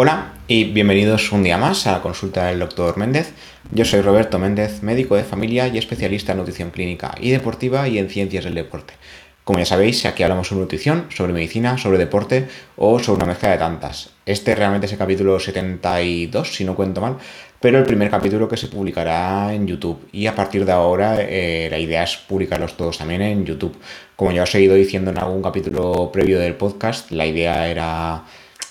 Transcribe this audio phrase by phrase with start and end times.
[0.00, 3.32] Hola y bienvenidos un día más a la consulta del doctor Méndez.
[3.72, 7.98] Yo soy Roberto Méndez, médico de familia y especialista en nutrición clínica y deportiva y
[7.98, 8.94] en ciencias del deporte.
[9.42, 12.46] Como ya sabéis, aquí hablamos sobre nutrición, sobre medicina, sobre deporte
[12.76, 14.10] o sobre una mezcla de tantas.
[14.24, 17.16] Este realmente es el capítulo 72, si no cuento mal,
[17.60, 20.08] pero el primer capítulo que se publicará en YouTube.
[20.12, 23.76] Y a partir de ahora eh, la idea es publicarlos todos también en YouTube.
[24.14, 28.22] Como ya os he ido diciendo en algún capítulo previo del podcast, la idea era...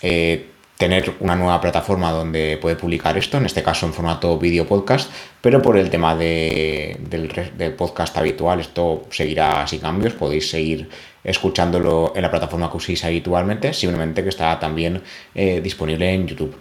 [0.02, 4.68] Eh, tener una nueva plataforma donde puede publicar esto, en este caso en formato vídeo
[4.68, 10.88] podcast, pero por el tema de, del, podcast habitual esto seguirá sin cambios, podéis seguir
[11.24, 15.02] escuchándolo en la plataforma que uséis habitualmente, simplemente que está también
[15.34, 16.56] eh, disponible en YouTube.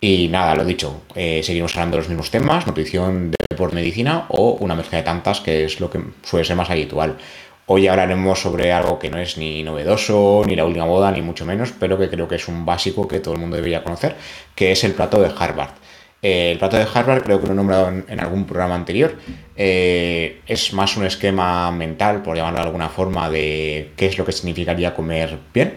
[0.00, 4.52] Y nada, lo dicho, eh, seguimos hablando de los mismos temas, nutrición, por medicina o
[4.52, 7.18] una mezcla de tantas, que es lo que suele ser más habitual.
[7.72, 11.46] Hoy hablaremos sobre algo que no es ni novedoso, ni la última moda, ni mucho
[11.46, 14.16] menos, pero que creo que es un básico que todo el mundo debería conocer,
[14.56, 15.70] que es el plato de Harvard.
[16.20, 19.14] Eh, el plato de Harvard, creo que lo he nombrado en, algún programa anterior,
[19.54, 24.24] eh, es más un esquema mental, por llamarlo de alguna forma, de qué es lo
[24.24, 25.74] que significaría comer bien.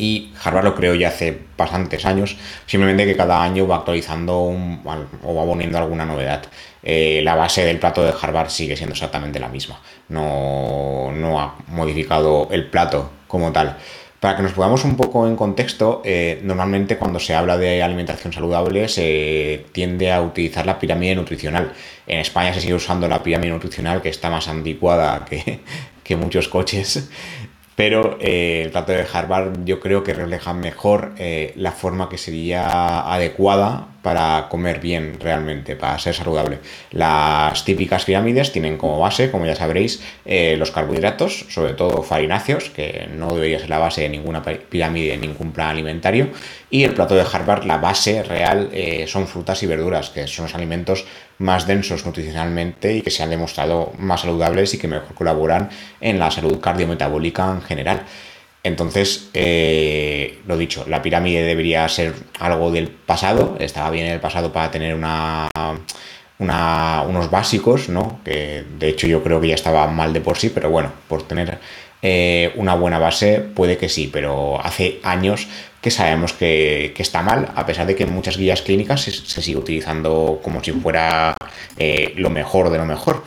[0.00, 2.34] Y Harvard lo creo ya hace bastantes años,
[2.64, 6.42] simplemente que cada año va actualizando o va poniendo alguna novedad.
[6.82, 9.78] Eh, la base del plato de Harvard sigue siendo exactamente la misma.
[10.08, 13.76] No, ha modificado el plato como tal.
[14.20, 18.32] Para que nos pongamos un poco en contexto, eh, normalmente cuando se habla de alimentación
[18.32, 21.72] saludable se tiende a utilizar la pirámide nutricional.
[22.06, 27.10] En España se sigue usando la pirámide nutricional que está más anticuada que muchos coches
[27.80, 32.18] pero eh, el plato de Harvard yo creo que refleja mejor eh, la forma que
[32.18, 36.58] sería adecuada para comer bien realmente, para ser saludable.
[36.90, 42.68] Las típicas pirámides tienen como base, como ya sabréis, eh, los carbohidratos, sobre todo farináceos,
[42.68, 46.28] que no debería ser la base de ninguna pirámide, de ningún plan alimentario.
[46.68, 48.70] Y el plato de Harvard, la base real
[49.06, 51.06] son frutas y verduras, que son los alimentos
[51.40, 55.70] más densos nutricionalmente y que se han demostrado más saludables y que mejor colaboran
[56.00, 58.02] en la salud cardiometabólica en general.
[58.62, 64.20] Entonces, eh, lo dicho, la pirámide debería ser algo del pasado, estaba bien en el
[64.20, 65.50] pasado para tener unos
[67.30, 68.20] básicos, ¿no?
[68.22, 71.22] que de hecho yo creo que ya estaba mal de por sí, pero bueno, por
[71.22, 71.58] tener
[72.02, 75.48] eh, una buena base puede que sí, pero hace años
[75.80, 79.12] que sabemos que, está mal, a pesar de que en muchas guías clínicas se,
[79.42, 81.34] sigue utilizando como si fuera
[81.78, 83.24] eh, lo mejor de lo mejor.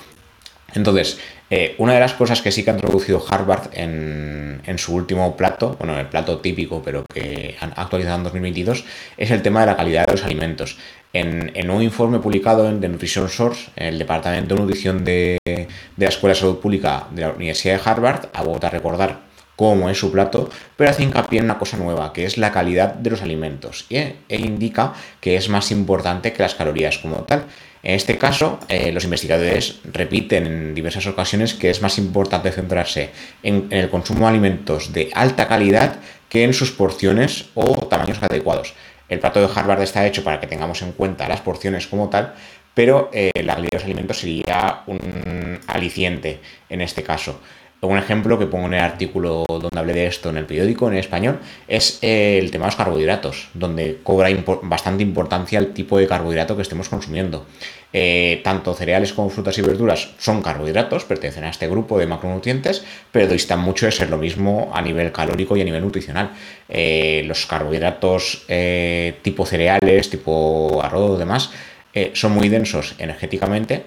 [0.75, 1.19] Entonces,
[1.49, 5.75] eh, una de las cosas que sí que ha introducido Harvard en, su último plato,
[5.77, 8.85] bueno, el plato típico, pero que han actualizado en 2022,
[9.17, 10.77] es el tema de la calidad de los alimentos.
[11.15, 15.37] En, un informe publicado en The Nutrition Source, el Departamento de Nutrición de,
[15.95, 19.19] la Escuela de Salud Pública de la Universidad de Harvard, a a recordar
[19.55, 22.95] cómo es su plato, pero hace hincapié en una cosa nueva, que es la calidad
[22.95, 27.45] de los alimentos, y e indica que es más importante que las calorías como tal.
[27.83, 33.11] En este caso, eh, los investigadores repiten en diversas ocasiones que es más importante centrarse
[33.43, 35.97] en, el consumo de alimentos de alta calidad
[36.29, 38.73] que en sus porciones o tamaños adecuados.
[39.13, 42.33] El plato de Harvard está hecho para que tengamos en cuenta las porciones como tal,
[42.73, 47.39] pero eh, la de los alimentos sería un aliciente en este caso.
[47.83, 50.95] Un ejemplo que pongo en el artículo donde hablé de esto en el periódico, en
[50.95, 54.29] español, es el tema de los carbohidratos, donde cobra
[54.61, 57.45] bastante importancia el tipo de carbohidrato que estemos consumiendo.
[57.91, 62.85] Eh, tanto cereales como frutas y verduras son carbohidratos, pertenecen a este grupo de macronutrientes,
[63.11, 66.31] pero distan mucho de ser lo mismo a nivel calórico y a nivel nutricional.
[66.69, 71.51] Eh, los carbohidratos eh, tipo cereales, tipo arroz o demás,
[72.13, 73.83] son muy densos energéticamente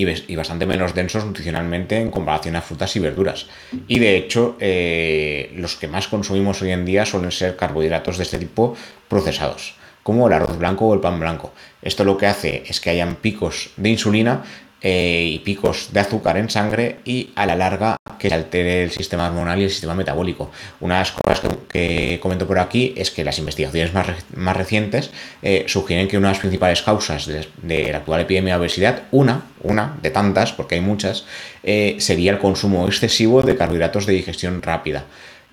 [0.00, 3.46] y, bastante menos densos nutricionalmente en comparación a frutas y verduras.
[3.86, 8.24] Y de hecho, eh, los que más consumimos hoy en día suelen ser carbohidratos de
[8.24, 8.76] este tipo
[9.08, 11.52] procesados, como el arroz blanco o el pan blanco.
[11.82, 14.42] Esto lo que hace es que hayan picos de insulina
[14.82, 18.90] eh, y picos de azúcar en sangre y a la larga que se altere el
[18.90, 20.50] sistema hormonal y el sistema metabólico.
[20.80, 25.10] Una de las cosas que, comento por aquí es que las investigaciones más, más recientes
[25.42, 29.42] eh, sugieren que una de las principales causas de, la actual epidemia de obesidad, una,
[29.62, 31.24] una de tantas, porque hay muchas,
[31.62, 35.04] eh, sería el consumo excesivo de carbohidratos de digestión rápida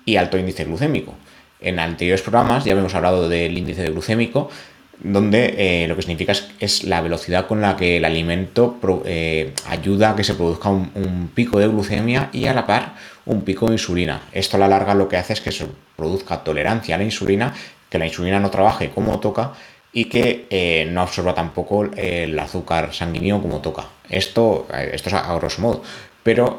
[0.06, 1.14] y alto índice glucémico.
[1.60, 4.48] En anteriores programas ya habíamos hablado del índice glucémico,
[5.00, 5.54] donde
[5.84, 10.16] eh, lo que significa es, la velocidad con la que el alimento eh, ayuda a
[10.16, 12.94] que se produzca un, pico de glucemia y a la par
[13.26, 14.22] un pico de insulina.
[14.32, 15.66] Esto a la larga lo que hace es que se
[15.96, 17.54] produzca tolerancia a la insulina,
[17.88, 19.52] que la insulina no trabaje como toca
[19.92, 23.84] y que eh, no absorba tampoco el azúcar sanguíneo como toca.
[24.08, 25.82] Esto, esto es a, grosso modo.
[26.22, 26.58] Pero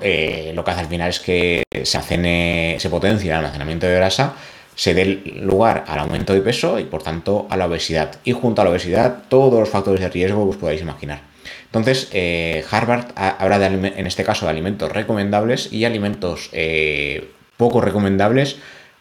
[0.54, 4.34] lo que hace al final es que se, se potencia el almacenamiento de grasa
[4.80, 8.16] se dé lugar al aumento de peso y por tanto a la obesidad.
[8.24, 11.20] Y junto a la obesidad, todos los factores de riesgo que os podáis imaginar.
[11.66, 17.82] Entonces, eh, Harvard habla de, en este caso de alimentos recomendables y alimentos eh, poco
[17.82, 18.56] recomendables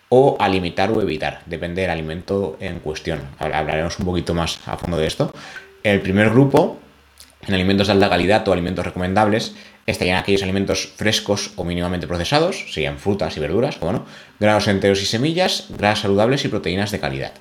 [0.08, 3.20] o a limitar o evitar, depende del alimento en cuestión.
[3.38, 5.32] Hablaremos un poquito más a fondo de esto.
[5.84, 6.80] El primer grupo,
[7.46, 9.54] en alimentos de alta calidad o alimentos recomendables,
[9.86, 14.04] estarían aquellos alimentos frescos o mínimamente procesados, serían frutas y verduras, bueno,
[14.38, 17.32] granos enteros y semillas, grasas saludables y proteínas de calidad.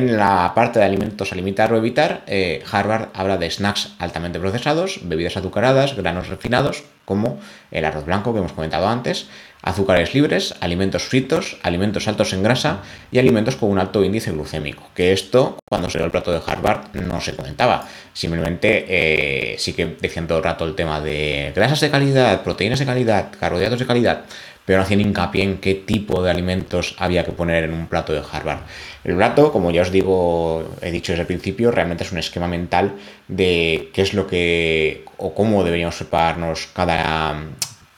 [0.00, 4.40] En la parte de alimentos a limitar o evitar, eh, Harvard habla de snacks altamente
[4.40, 7.38] procesados, bebidas azucaradas, granos refinados, como
[7.70, 9.26] el arroz blanco que hemos comentado antes,
[9.62, 12.78] azúcares libres, alimentos fritos, alimentos altos en grasa
[13.12, 14.84] y alimentos con un alto índice glucémico.
[14.94, 17.86] Que esto, cuando se dio el plato de Harvard, no se comentaba.
[18.14, 22.78] Simplemente eh, sí que decían todo el rato el tema de grasas de calidad, proteínas
[22.78, 24.24] de calidad, carbohidratos de calidad,
[24.70, 28.12] pero no hacían hincapié en qué tipo de alimentos había que poner en un plato
[28.12, 28.60] de Harvard.
[29.02, 32.46] El plato, como ya os digo, he dicho desde el principio, realmente es un esquema
[32.46, 32.94] mental
[33.26, 37.46] de qué es lo que o cómo deberíamos prepararnos cada,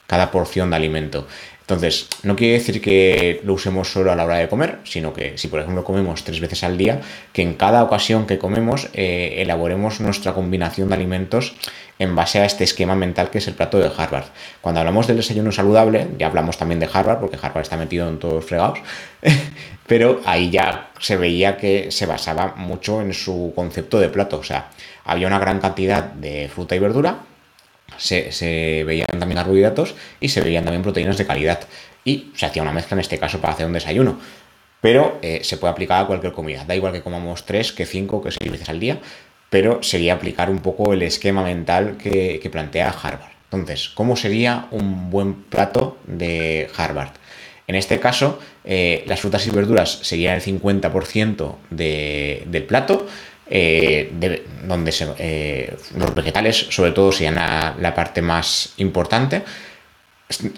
[0.07, 1.27] cada porción de alimento.
[1.63, 5.37] Entonces, no quiere decir que lo usemos solo a la hora de comer, sino que
[5.37, 6.99] si por ejemplo comemos tres veces al día,
[7.31, 11.55] que en cada ocasión que comemos eh, elaboremos nuestra combinación de alimentos
[11.99, 14.25] en base a este esquema mental que es el plato de Harvard.
[14.59, 18.19] Cuando hablamos del desayuno saludable, ya hablamos también de Harvard, porque Harvard está metido en
[18.19, 18.79] todos los fregados,
[19.87, 24.43] pero ahí ya se veía que se basaba mucho en su concepto de plato, o
[24.43, 24.69] sea,
[25.05, 27.19] había una gran cantidad de fruta y verdura,
[27.97, 31.61] se, veían también carbohidratos y se veían también proteínas de calidad.
[32.05, 34.19] Y se hacía una mezcla en este caso para hacer un desayuno.
[34.81, 36.65] Pero eh, se puede aplicar a cualquier comida.
[36.65, 38.99] Da igual que comamos 3, que 5, que 6 veces al día.
[39.49, 43.31] Pero sería aplicar un poco el esquema mental que, plantea Harvard.
[43.45, 47.11] Entonces, ¿cómo sería un buen plato de Harvard?
[47.67, 53.07] En este caso, eh, las frutas y verduras serían el 50% del plato
[53.45, 54.09] eh,
[54.65, 59.43] donde eh, los vegetales sobre todo serían la, parte más importante.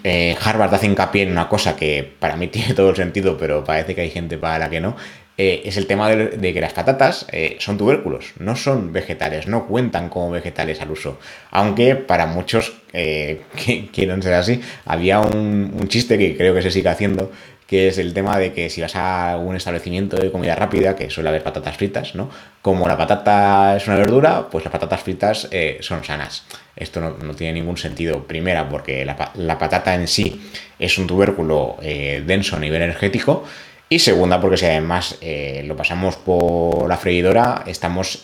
[0.04, 3.64] Eh, Harvard hace hincapié en una cosa que para mí tiene todo el sentido, pero
[3.64, 4.96] parece que hay gente para la que no.
[5.36, 7.26] es el tema de, que las patatas
[7.58, 11.18] son tubérculos, no son vegetales, no cuentan como vegetales al uso.
[11.50, 16.88] Aunque para muchos que quieren ser así, había un chiste que creo que se sigue
[16.88, 17.32] haciendo,
[17.66, 21.10] que es el tema de que si vas a algún establecimiento de comida rápida, que
[21.10, 22.30] suele haber patatas fritas, ¿no?
[22.62, 26.44] Como la patata es una verdura, pues las patatas fritas eh, son sanas.
[26.76, 28.24] Esto no, tiene ningún sentido.
[28.24, 30.40] Primera, porque la, patata en sí
[30.78, 33.44] es un tubérculo eh, denso a nivel energético.
[33.88, 38.20] Y segunda, porque si además eh, lo pasamos por la freidora, estamos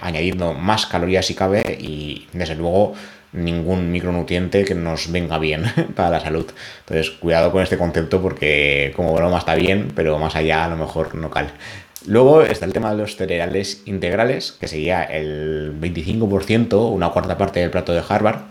[0.00, 2.94] añadiendo más calorías si cabe y desde luego
[3.36, 6.46] ningún micronutriente que nos venga bien para la salud.
[6.80, 10.76] Entonces, cuidado con este concepto porque como broma está bien, pero más allá a lo
[10.76, 11.52] mejor no cal.
[12.06, 17.60] Luego está el tema de los cereales integrales, que sería el 25%, una cuarta parte
[17.60, 18.42] del plato de Harvard,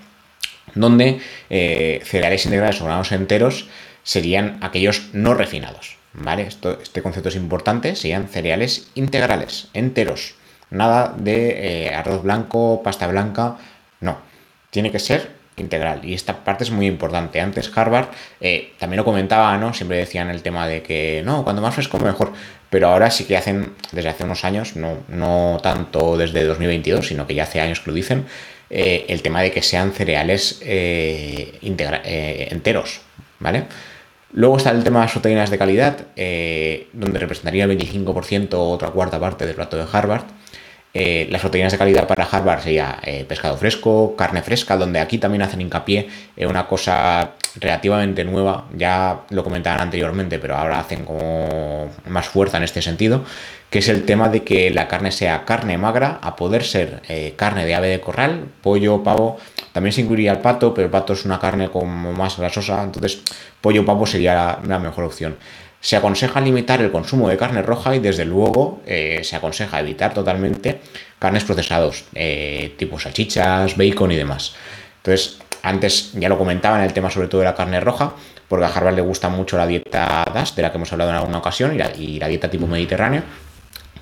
[0.73, 3.67] donde eh, cereales integrales o granos enteros
[4.03, 5.97] serían aquellos no refinados.
[6.17, 6.43] ¿Vale?
[6.43, 10.35] Esto, este concepto es importante, serían cereales integrales, enteros.
[10.69, 13.57] Nada de eh, arroz blanco, pasta blanca,
[13.99, 14.17] no
[14.75, 16.01] tiene que ser integral.
[16.03, 17.39] Y esta parte es muy importante.
[17.39, 18.07] Antes Harvard
[18.41, 19.73] eh, también lo comentaba, ¿no?
[19.73, 22.33] Siempre decían el tema de que no, cuando más fresco mejor.
[22.69, 27.25] Pero ahora sí que hacen, desde hace unos años, no, no tanto desde 2022, sino
[27.25, 28.25] que ya hace años que lo dicen,
[28.69, 32.99] eh, el tema de que sean cereales eh, enteros,
[33.39, 33.63] ¿vale?
[34.33, 35.97] Luego está el tema de las proteínas de calidad,
[36.91, 40.25] donde representaría el 25% o otra cuarta parte del plato de Harvard.
[40.97, 45.17] Eh, las proteínas de calidad para Harvard sería eh, pescado fresco, carne fresca, donde aquí
[45.17, 51.03] también hacen hincapié en una cosa relativamente nueva, ya lo comentaban anteriormente, pero ahora hacen
[51.03, 53.25] como más fuerza en este sentido,
[53.69, 57.33] que es el tema de que la carne sea carne magra, a poder ser eh,
[57.35, 59.37] carne de ave de corral, pollo, pavo,
[59.73, 63.19] también se incluiría el pato, pero el pato es una carne como más grasosa, entonces
[63.59, 65.35] pollo pavo sería la mejor opción.
[65.85, 70.15] Se aconseja limitar el consumo de carne roja y desde luego eh, se aconseja evitar
[70.15, 70.81] totalmente
[71.19, 74.55] carnes procesados, eh, tipo salchichas, bacon y demás.
[74.97, 78.13] Entonces, antes ya lo comentaba en el tema sobre todo de la carne roja,
[78.47, 81.17] porque a Harvard le gusta mucho la dieta DAS, de la que hemos hablado en
[81.17, 83.21] alguna ocasión, y la, dieta tipo mediterráneo,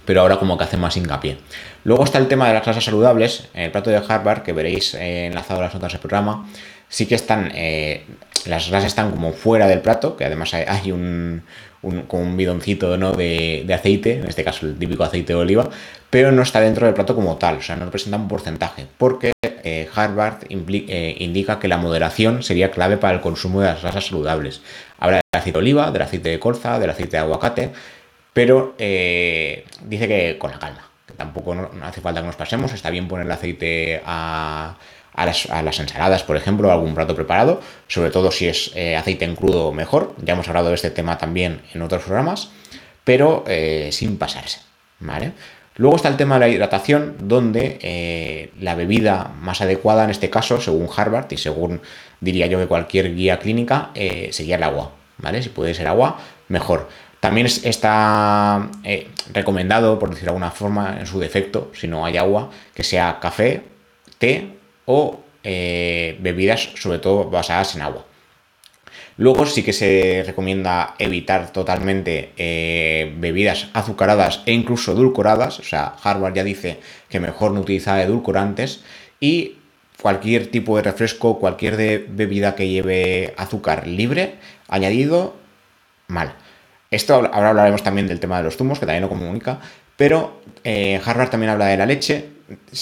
[0.06, 1.38] pero ahora como que hace más hincapié.
[1.84, 4.94] Luego está el tema de las grasas saludables, en el plato de Harvard, que veréis
[4.94, 6.48] eh, enlazado a las notas del programa,
[6.88, 7.52] sí que están,
[8.48, 11.44] las grasas están como fuera del plato, que además hay, un,
[11.82, 13.14] un, bidoncito ¿no?
[13.14, 15.70] de, aceite, en este caso el típico aceite de oliva,
[16.10, 19.34] pero no está dentro del plato como tal, o sea, no representa un porcentaje, porque
[19.44, 24.62] eh, Harvard indica que la moderación sería clave para el consumo de las grasas saludables.
[25.00, 27.72] Habla del aceite de oliva, del aceite de colza, del aceite de aguacate,
[28.34, 33.08] pero dice que con la calma tampoco no, hace falta que nos pasemos, está bien
[33.08, 34.76] poner el aceite a,
[35.16, 39.72] las, ensaladas, por ejemplo, algún plato preparado, sobre todo si es eh, aceite en crudo
[39.72, 42.50] mejor, ya hemos hablado de este tema también en otros programas,
[43.04, 44.62] pero eh, sin pasarse,
[45.00, 45.34] ¿vale?
[45.76, 50.30] Luego está el tema de la hidratación, donde eh, la bebida más adecuada en este
[50.30, 51.82] caso, según Harvard y según
[52.20, 53.90] diría yo que cualquier guía clínica,
[54.30, 55.42] sería el agua, ¿vale?
[55.42, 56.90] Si puede ser agua, mejor.
[57.20, 58.70] También está
[59.34, 63.20] recomendado, por decirlo de alguna forma, en su defecto, si no hay agua, que sea
[63.20, 63.64] café,
[64.20, 68.06] té o eh, bebidas, sobre todo basadas en agua.
[69.18, 75.60] Luego sí que se recomienda evitar totalmente eh, bebidas azucaradas e incluso edulcoradas.
[75.60, 78.84] O sea, Harvard ya dice que mejor no utilizar edulcorantes.
[79.20, 79.58] Y
[80.02, 84.36] cualquier tipo de refresco, cualquier bebida que lleve azúcar libre,
[84.68, 85.36] añadido,
[86.08, 86.34] mal.
[86.92, 89.60] Esto ahora hablaremos también del tema de los zumos, que también lo comunica,
[89.96, 92.33] pero eh, Harvard también habla de la leche.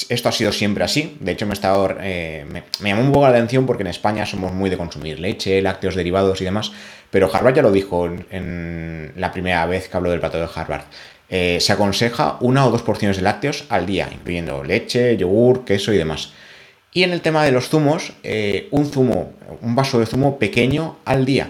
[0.09, 1.17] Esto ha sido siempre así.
[1.19, 2.45] De hecho, me, estado, eh,
[2.81, 6.41] llamó un poco la atención porque en España somos muy de consumir leche, lácteos derivados
[6.41, 6.71] y demás.
[7.09, 10.83] Pero Harvard ya lo dijo en, la primera vez que habló del plato de Harvard.
[11.29, 15.93] Eh, se aconseja una o dos porciones de lácteos al día, incluyendo leche, yogur, queso
[15.93, 16.33] y demás.
[16.93, 18.13] Y en el tema de los zumos,
[18.71, 21.49] un zumo, un vaso de zumo pequeño al día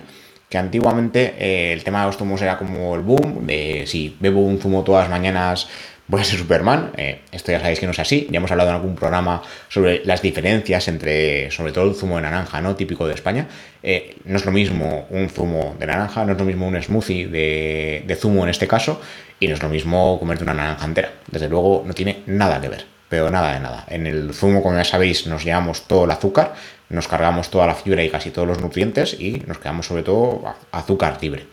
[0.52, 4.42] que antiguamente eh, el tema de los zumos era como el boom, de si bebo
[4.42, 5.70] un zumo todas las mañanas
[6.12, 6.92] voy a ser Superman.
[6.98, 8.28] Eh, esto ya sabéis que no es así.
[8.30, 12.24] Ya hemos hablado en algún programa sobre las diferencias entre, sobre todo el zumo de
[12.24, 12.76] naranja, ¿no?
[12.76, 13.48] Típico de España.
[13.82, 17.28] Eh, no es lo mismo un zumo de naranja, no es lo mismo un smoothie
[17.28, 19.02] de, de zumo en este caso,
[19.40, 21.14] y no es lo mismo comerte una naranja entera.
[21.32, 23.84] Desde luego no tiene nada que ver pero nada de nada.
[23.90, 26.54] En el zumo, como ya sabéis, nos llevamos todo el azúcar,
[26.88, 30.56] nos cargamos toda la fibra y casi todos los nutrientes y nos quedamos sobre todo
[30.72, 31.46] azúcar libre.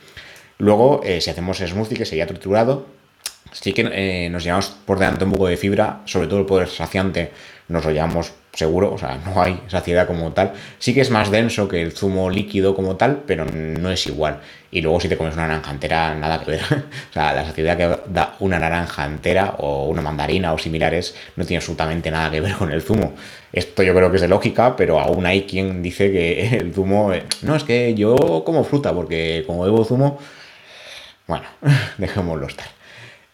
[0.59, 2.87] Luego, eh, si hacemos smoothie, que sería triturado,
[3.53, 6.69] sí que eh, nos llevamos por delante un poco de fibra, sobre todo el poder
[6.69, 7.33] saciante
[7.69, 10.53] nos lo llevamos seguro, o sea, no hay saciedad como tal.
[10.79, 14.41] Sí que es más denso que el zumo líquido como tal, pero no es igual.
[14.71, 16.63] Y luego si te comes una naranja entera, nada que ver.
[17.11, 21.45] o sea, la saciedad que da una naranja entera o una mandarina o similares no
[21.45, 23.15] tiene absolutamente nada que ver con el zumo.
[23.53, 27.13] Esto yo creo que es de lógica, pero aún hay quien dice que el zumo...
[27.13, 30.19] Eh, no, es que yo como fruta, porque como bebo zumo...
[31.27, 31.45] Bueno,
[31.99, 32.78] dejémoslo estar.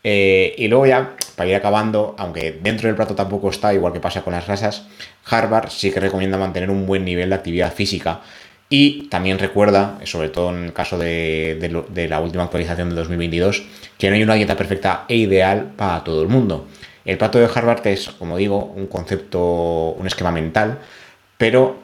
[0.06, 4.00] Eh, y luego ya, para ir acabando, aunque dentro del plato tampoco está, igual que
[4.00, 4.86] pasa con las grasas,
[5.24, 8.20] Harvard sí que recomienda mantener un buen nivel de actividad física
[8.68, 13.62] y también recuerda, sobre todo en el caso de, la última actualización de 2022,
[13.98, 16.66] que no hay una dieta perfecta e ideal para todo el mundo.
[17.04, 20.80] El plato de Harvard es, como digo, un concepto, un esquema mental,
[21.38, 21.78] pero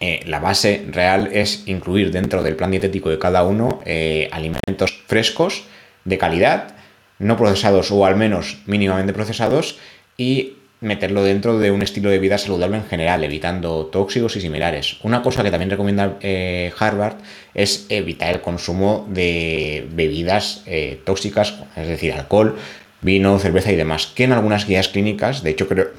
[0.00, 5.02] eh, la base real es incluir dentro del plan dietético de cada uno eh, alimentos
[5.06, 5.64] frescos,
[6.04, 6.74] de calidad,
[7.20, 9.78] no procesados o al menos mínimamente procesados
[10.16, 14.96] y meterlo dentro de un estilo de vida saludable en general, evitando tóxicos y similares.
[15.02, 17.16] Una cosa que también recomienda eh, Harvard
[17.54, 22.56] es evitar el consumo de bebidas eh, tóxicas, es decir, alcohol,
[23.02, 25.90] vino, cerveza y demás, que en algunas guías clínicas, de hecho creo,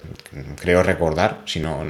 [0.60, 1.84] creo recordar, si no,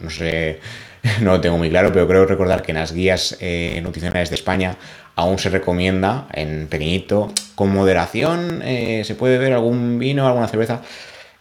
[0.00, 0.60] no, sé,
[1.20, 4.36] no lo tengo muy claro, pero creo recordar que en las guías eh, nutricionales de
[4.36, 4.76] España
[5.14, 10.82] aún se recomienda en pequeñito, con moderación, eh, se puede ver algún vino, alguna cerveza.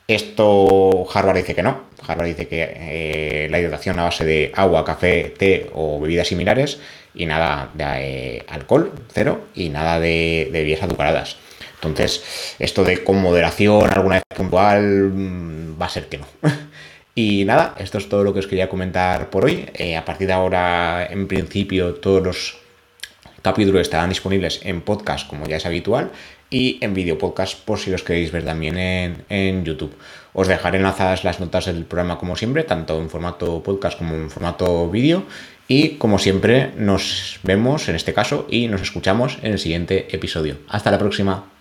[0.07, 1.81] Esto Harvard dice que no.
[2.07, 6.79] Harvard dice que eh, la hidratación a base de agua, café, té o bebidas similares
[7.13, 11.37] y nada de alcohol, cero, y nada de, bebidas azucaradas.
[11.75, 16.25] Entonces, esto de con moderación, alguna vez puntual, mm, va a ser que no.
[17.17, 19.65] y nada, esto es todo lo que os quería comentar por hoy.
[19.97, 22.57] a partir de ahora, en principio, todos los
[23.41, 26.11] capítulos estarán disponibles en podcast, como ya es habitual,
[26.51, 29.95] y en vídeo podcast, por si los queréis ver también en, YouTube.
[30.33, 34.29] Os dejaré enlazadas las notas del programa, como siempre, tanto en formato podcast como en
[34.29, 35.23] formato vídeo.
[35.67, 40.57] Y como siempre, nos vemos en este caso y nos escuchamos en el siguiente episodio.
[40.69, 41.56] Hasta la próxima.